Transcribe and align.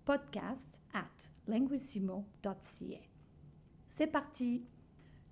podcast 0.05 0.81
at 0.93 1.31
linguissimo.ca. 1.49 3.12
C'est 3.95 4.07
parti 4.07 4.65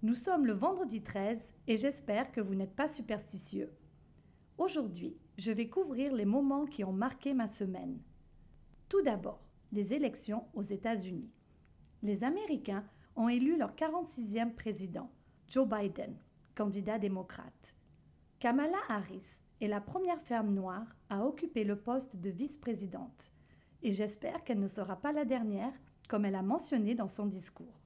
Nous 0.02 0.14
sommes 0.14 0.45
le 0.45 0.52
vendredi 0.52 1.02
13 1.02 1.55
et 1.66 1.78
j'espère 1.78 2.30
que 2.30 2.42
vous 2.42 2.55
n'êtes 2.55 2.77
pas 2.77 2.88
superstitieux. 2.88 3.73
Aujourd'hui, 4.59 5.16
je 5.38 5.50
vais 5.50 5.70
couvrir 5.70 6.12
les 6.12 6.27
moments 6.27 6.66
qui 6.66 6.84
ont 6.84 6.92
marqué 6.92 7.33
ma 7.33 7.46
semaine. 7.46 7.98
Tout 8.91 9.00
d'abord, 9.00 9.41
les 9.73 9.95
élections 9.95 10.45
aux 10.52 10.60
États-Unis. 10.60 11.30
Les 12.02 12.23
Américains 12.23 12.84
ont 13.16 13.30
élu 13.30 13.56
leur 13.56 13.74
46e 13.74 14.55
président, 14.55 15.11
Joe 15.48 15.66
Biden, 15.66 16.14
candidat 16.55 16.98
démocrate. 16.98 17.77
Kamala 18.41 18.77
Harris 18.91 19.41
est 19.62 19.69
la 19.69 19.80
première 19.80 20.20
femme 20.20 20.52
noire 20.52 20.98
à 21.08 21.24
occuper 21.24 21.64
le 21.64 21.77
poste 21.77 22.16
de 22.16 22.28
vice-présidente 22.28 23.33
et 23.83 23.92
j'espère 23.92 24.45
qu'elle 24.45 24.61
ne 24.61 24.66
sera 24.66 24.97
pas 24.97 25.12
la 25.12 25.24
dernière, 25.24 25.72
comme 26.11 26.27
elle 26.27 26.34
a 26.34 26.42
mentionné 26.42 26.95
dans 26.95 27.08
son 27.08 27.24
discours. 27.24 27.80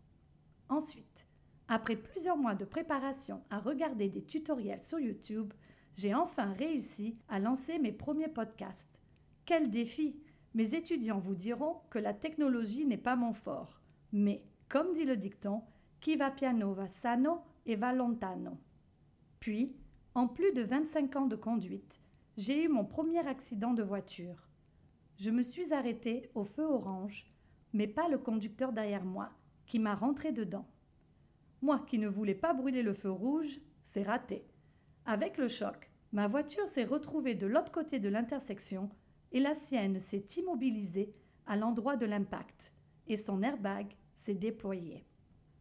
Ensuite, 0.75 1.29
après 1.69 1.95
plusieurs 1.95 2.37
mois 2.37 2.57
de 2.57 2.65
préparation 2.65 3.45
à 3.49 3.61
regarder 3.61 4.09
des 4.09 4.25
tutoriels 4.25 4.81
sur 4.81 4.99
YouTube, 4.99 5.55
j'ai 5.95 6.13
enfin 6.17 6.53
réussi 6.53 7.17
à 7.29 7.39
lancer 7.39 7.79
mes 7.79 7.93
premiers 7.93 8.27
podcasts. 8.27 9.01
Quel 9.45 9.71
défi 9.71 10.19
Mes 10.53 10.75
étudiants 10.75 11.21
vous 11.21 11.37
diront 11.37 11.77
que 11.91 12.01
la 12.01 12.13
technologie 12.13 12.87
n'est 12.87 12.97
pas 12.97 13.15
mon 13.15 13.33
fort. 13.35 13.81
Mais, 14.11 14.43
comme 14.69 14.91
dit 14.91 15.05
le 15.05 15.17
dicton, 15.17 15.63
qui 16.01 16.17
va 16.17 16.33
piano 16.33 16.75
va 16.75 16.89
sano 16.89 17.39
et 17.67 17.77
va 17.77 17.93
lontano. 17.93 18.59
Puis, 19.39 19.77
en 20.17 20.27
plus 20.27 20.53
de 20.55 20.63
25 20.63 21.15
ans 21.15 21.27
de 21.27 21.37
conduite, 21.37 22.01
j'ai 22.37 22.65
eu 22.65 22.69
mon 22.69 22.85
premier 22.85 23.25
accident 23.29 23.75
de 23.75 23.85
voiture. 23.85 24.49
Je 25.19 25.31
me 25.31 25.45
suis 25.45 25.73
arrêtée 25.73 26.33
au 26.35 26.43
feu 26.43 26.65
orange, 26.65 27.33
mais 27.73 27.87
pas 27.87 28.09
le 28.09 28.19
conducteur 28.19 28.73
derrière 28.73 29.05
moi, 29.05 29.31
qui 29.75 29.81
m'a 29.81 29.97
rentré 29.97 30.31
dedans. 30.31 30.69
Moi 31.61 31.85
qui 31.89 31.99
ne 31.99 32.07
voulais 32.07 32.37
pas 32.37 32.55
brûler 32.55 32.85
le 32.85 32.95
feu 32.95 33.11
rouge, 33.11 33.59
c'est 33.83 34.05
raté. 34.05 34.47
Avec 35.05 35.37
le 35.37 35.49
choc, 35.49 35.91
ma 36.13 36.29
voiture 36.29 36.69
s'est 36.69 36.85
retrouvée 36.85 37.35
de 37.35 37.49
l'autre 37.49 37.73
côté 37.73 37.99
de 37.99 38.09
l'intersection 38.09 38.89
et 39.33 39.41
la 39.41 39.53
sienne 39.53 39.99
s'est 39.99 40.27
immobilisée 40.37 41.13
à 41.49 41.57
l'endroit 41.57 41.97
de 41.97 42.07
l'impact 42.07 42.73
et 43.09 43.17
son 43.17 43.43
airbag 43.43 43.97
s'est 44.15 44.37
déployé. 44.37 45.05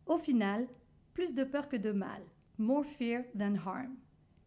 Au 0.05 0.19
final, 0.19 0.67
plus 1.15 1.33
de 1.33 1.43
peur 1.43 1.67
que 1.67 1.77
de 1.77 1.91
mal. 1.91 2.21
More 2.59 2.85
fear 2.85 3.23
than 3.35 3.55
harm. 3.65 3.95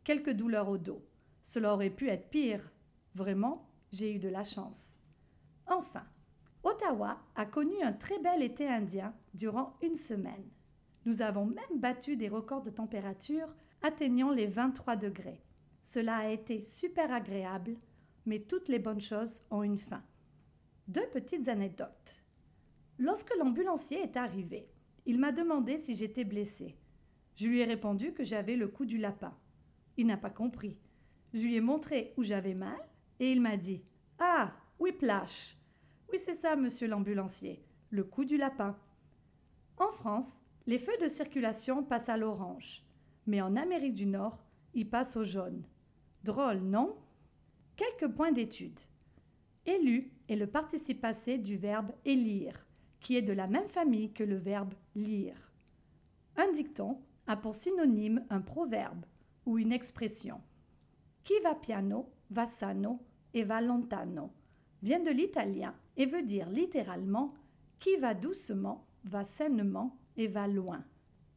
Quelques 0.05 0.31
douleurs 0.31 0.69
au 0.69 0.79
dos. 0.79 1.05
Cela 1.43 1.75
aurait 1.75 1.91
pu 1.91 2.09
être 2.09 2.31
pire. 2.31 2.71
Vraiment, 3.17 3.69
j'ai 3.91 4.15
eu 4.15 4.21
de 4.21 4.29
la 4.29 4.45
chance. 4.45 4.95
Enfin, 5.67 6.07
Ottawa 6.67 7.17
a 7.37 7.47
connu 7.47 7.81
un 7.81 7.93
très 7.93 8.19
bel 8.19 8.43
été 8.43 8.67
indien 8.67 9.15
durant 9.35 9.77
une 9.83 9.95
semaine. 9.95 10.51
Nous 11.05 11.23
avons 11.23 11.47
même 11.47 11.79
battu 11.79 12.17
des 12.17 12.29
records 12.29 12.63
de 12.63 12.71
température 12.71 13.47
atteignant 13.83 14.33
les 14.33 14.47
23 14.47 14.97
degrés. 14.97 15.41
Cela 15.81 16.17
a 16.17 16.29
été 16.29 16.63
super 16.63 17.13
agréable, 17.13 17.77
mais 18.25 18.41
toutes 18.41 18.69
les 18.69 18.81
bonnes 18.81 19.01
choses 19.01 19.43
ont 19.53 19.63
une 19.63 19.79
fin. 19.79 20.03
Deux 20.89 21.07
petites 21.13 21.47
anecdotes. 21.47 22.25
Lorsque 22.99 23.37
l'ambulancier 23.37 24.03
est 24.03 24.17
arrivé, 24.17 24.69
il 25.05 25.21
m'a 25.21 25.31
demandé 25.31 25.79
si 25.79 25.95
j'étais 25.95 26.25
blessée. 26.25 26.77
Je 27.37 27.47
lui 27.47 27.61
ai 27.61 27.65
répondu 27.65 28.13
que 28.13 28.25
j'avais 28.25 28.57
le 28.57 28.67
coup 28.67 28.87
du 28.87 28.99
lapin. 28.99 29.39
Il 29.97 30.09
n'a 30.09 30.17
pas 30.17 30.31
compris. 30.31 30.77
Je 31.33 31.45
lui 31.45 31.55
ai 31.55 31.61
montré 31.61 32.13
où 32.17 32.25
j'avais 32.25 32.55
mal 32.55 32.81
et 33.21 33.31
il 33.31 33.41
m'a 33.41 33.57
dit 33.57 33.85
Ah, 34.19 34.53
whiplash. 34.81 35.57
Oui, 36.13 36.19
c'est 36.19 36.35
ça, 36.35 36.55
monsieur 36.55 36.87
l'ambulancier, 36.87 37.65
le 37.91 38.05
coup 38.05 38.25
du 38.25 38.37
lapin. 38.37 38.77
En 39.77 39.91
France, 39.91 40.41
les 40.67 40.79
feux 40.79 40.97
de 41.03 41.09
circulation 41.09 41.83
passent 41.83 42.09
à 42.09 42.17
l'orange, 42.17 42.85
mais 43.27 43.41
en 43.41 43.57
Amérique 43.57 43.95
du 43.95 44.07
Nord, 44.07 44.45
ils 44.73 44.89
passent 44.89 45.17
au 45.17 45.25
jaune. 45.25 45.65
Drôle, 46.23 46.59
non? 46.59 46.97
Quelques 47.75 48.15
points 48.15 48.33
d'étude. 48.33 48.79
Élu 49.67 50.13
est 50.29 50.37
le 50.37 50.47
participe 50.47 51.01
passé 51.01 51.39
du 51.39 51.57
verbe 51.57 51.91
élire, 52.05 52.67
qui 53.01 53.17
est 53.17 53.23
de 53.23 53.33
la 53.33 53.49
même 53.49 53.67
famille 53.67 54.13
que 54.13 54.25
le 54.25 54.37
verbe 54.37 54.75
lire. 54.95 55.53
Un 56.37 56.51
dicton 56.53 57.01
a 57.27 57.37
pour 57.37 57.57
synonyme 57.57 58.25
un 58.31 58.41
proverbe 58.41 59.05
ou 59.45 59.59
une 59.59 59.73
expression. 59.73 60.41
Qui 61.25 61.35
va 61.43 61.57
piano, 61.57 62.09
va 62.31 62.47
sano 62.47 63.01
et 63.35 63.43
va 63.43 63.61
lontano 63.61 64.33
vient 64.87 65.01
de 65.01 65.11
l'italien 65.11 65.75
et 65.97 66.07
veut 66.07 66.23
dire 66.23 66.49
littéralement 66.49 67.35
qui 67.81 67.97
va 67.97 68.15
doucement, 68.15 68.87
va 69.03 69.25
sainement 69.25 69.99
et 70.17 70.29
va 70.29 70.47
loin. 70.47 70.85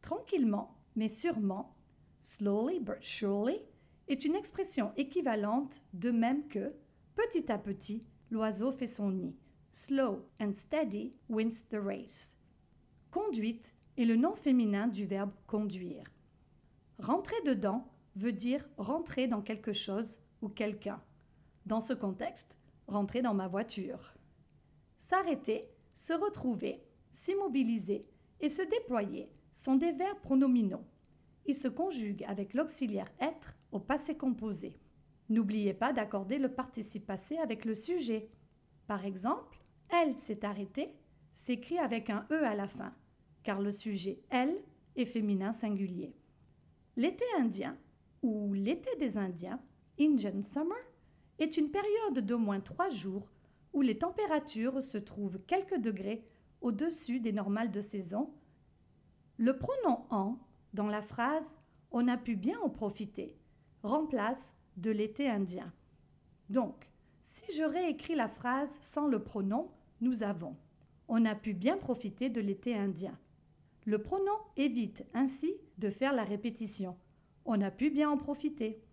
Tranquillement, 0.02 0.78
mais 0.96 1.10
sûrement, 1.10 1.76
slowly 2.22 2.80
but 2.80 3.02
surely, 3.02 3.60
est 4.08 4.24
une 4.24 4.36
expression 4.36 4.92
équivalente 4.98 5.82
de 5.94 6.12
même 6.12 6.48
que 6.48 6.76
petit 7.16 7.52
à 7.52 7.58
petit, 7.58 8.06
l'oiseau 8.30 8.72
fait 8.72 8.86
son 8.86 9.10
nid. 9.10 9.36
Slow 9.72 10.28
and 10.40 10.54
steady 10.54 11.16
wins 11.28 11.64
the 11.72 11.80
race. 11.84 12.38
Conduite 13.10 13.74
est 13.98 14.06
le 14.06 14.16
nom 14.16 14.36
féminin 14.36 14.88
du 14.88 15.08
verbe 15.08 15.32
conduire. 15.48 16.06
Rentrer 17.00 17.42
dedans 17.48 17.88
veut 18.16 18.32
dire 18.32 18.64
rentrer 18.78 19.26
dans 19.26 19.42
quelque 19.42 19.74
chose 19.74 20.20
ou 20.44 20.50
quelqu'un. 20.50 21.02
Dans 21.66 21.82
ce 21.82 21.94
contexte, 21.94 22.59
rentrer 22.90 23.22
dans 23.22 23.34
ma 23.34 23.48
voiture. 23.48 24.14
S'arrêter, 24.98 25.70
se 25.94 26.14
retrouver, 26.14 26.84
s'immobiliser 27.10 28.06
et 28.42 28.50
se 28.50 28.62
déployer 28.62 29.30
sont 29.52 29.76
des 29.76 29.92
verbes 29.92 30.22
pronominaux. 30.22 30.86
Ils 31.46 31.56
se 31.56 31.68
conjuguent 31.68 32.26
avec 32.28 32.54
l'auxiliaire 32.54 33.12
être 33.20 33.56
au 33.72 33.80
passé 33.80 34.16
composé. 34.16 34.78
N'oubliez 35.30 35.74
pas 35.74 35.94
d'accorder 35.94 36.38
le 36.38 36.54
participe 36.54 37.06
passé 37.06 37.38
avec 37.38 37.66
le 37.66 37.76
sujet. 37.76 38.30
Par 38.88 39.06
exemple, 39.06 39.60
elle 39.90 40.16
s'est 40.16 40.46
arrêtée 40.46 40.94
s'écrit 41.34 41.78
avec 41.78 42.10
un 42.10 42.26
E 42.32 42.44
à 42.44 42.56
la 42.56 42.68
fin, 42.68 42.94
car 43.44 43.62
le 43.62 43.72
sujet 43.72 44.22
elle 44.30 44.56
est 44.96 45.06
féminin 45.06 45.54
singulier. 45.54 46.14
L'été 46.98 47.26
indien 47.38 47.78
ou 48.22 48.54
l'été 48.54 48.90
des 48.98 49.18
Indiens, 49.18 49.62
Indian 50.00 50.42
Summer, 50.42 50.78
est 51.40 51.58
une 51.58 51.72
période 51.72 52.20
d'au 52.26 52.38
moins 52.38 52.60
trois 52.60 52.90
jours 52.90 53.28
où 53.74 53.82
les 53.82 53.98
températures 53.98 54.84
se 54.84 54.98
trouvent 54.98 55.40
quelques 55.48 55.78
degrés 55.78 56.26
au-dessus 56.62 57.20
des 57.20 57.32
normales 57.32 57.72
de 57.72 57.82
saison. 57.82 58.34
Le 59.38 59.58
pronom 59.58 60.06
en 60.10 60.38
dans 60.74 60.88
la 60.88 61.02
phrase 61.02 61.60
On 61.92 62.08
a 62.08 62.18
pu 62.18 62.36
bien 62.36 62.60
en 62.60 62.70
profiter 62.70 63.36
remplace 63.84 64.58
de 64.78 64.92
l'été 64.92 65.30
indien. 65.30 65.72
Donc, 66.50 66.90
si 67.22 67.46
je 67.56 67.64
réécris 67.64 68.16
la 68.16 68.28
phrase 68.28 68.78
sans 68.82 69.08
le 69.08 69.24
pronom, 69.24 69.72
nous 70.02 70.24
avons 70.24 70.56
On 71.08 71.26
a 71.26 71.36
pu 71.36 71.54
bien 71.54 71.78
profiter 71.78 72.30
de 72.30 72.42
l'été 72.42 72.76
indien. 72.76 73.18
Le 73.86 74.02
pronom 74.02 74.38
évite 74.58 75.06
ainsi 75.14 75.54
de 75.78 75.90
faire 75.90 76.14
la 76.14 76.24
répétition. 76.24 76.98
On 77.46 77.62
a 77.62 77.72
pu 77.72 77.90
bien 77.90 78.10
en 78.10 78.18
profiter. 78.18 78.84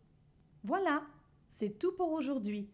Voilà, 0.65 1.03
c'est 1.49 1.79
tout 1.79 1.93
pour 1.93 2.13
aujourd'hui. 2.13 2.69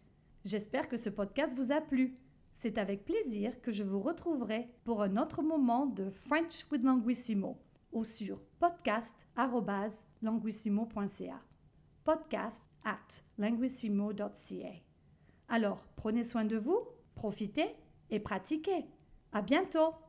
J'espère 0.44 0.88
que 0.88 0.96
ce 0.96 1.10
podcast 1.10 1.54
vous 1.56 1.72
a 1.72 1.80
plu. 1.80 2.16
C'est 2.54 2.78
avec 2.78 3.04
plaisir 3.04 3.60
que 3.60 3.72
je 3.72 3.84
vous 3.84 4.00
retrouverai 4.00 4.68
pour 4.84 5.02
un 5.02 5.16
autre 5.16 5.42
moment 5.42 5.86
de 5.86 6.10
French 6.10 6.66
with 6.70 6.84
Languissimo 6.84 7.58
ou 7.92 8.04
sur 8.04 8.40
podcast.languissimo.ca. 8.58 11.40
Podcast 12.04 12.64
at 12.84 13.22
languissimo.ca. 13.38 14.72
Alors, 15.48 15.86
prenez 15.96 16.24
soin 16.24 16.44
de 16.44 16.56
vous, 16.56 16.80
profitez 17.14 17.74
et 18.10 18.20
pratiquez. 18.20 18.84
À 19.32 19.40
bientôt! 19.42 20.01